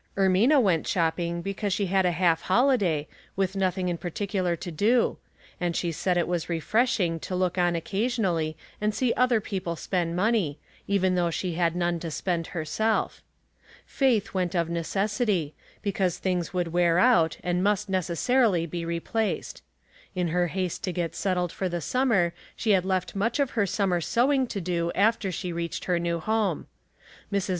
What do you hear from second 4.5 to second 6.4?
to do; and she said it